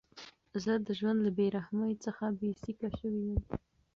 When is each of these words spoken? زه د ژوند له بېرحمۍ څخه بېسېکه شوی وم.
زه 0.63 0.73
د 0.87 0.87
ژوند 0.99 1.19
له 1.25 1.31
بېرحمۍ 1.37 1.93
څخه 2.05 2.25
بېسېکه 2.39 2.89
شوی 2.97 3.21
وم. 3.29 3.41